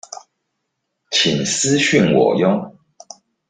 [1.11, 2.75] 請私訊我唷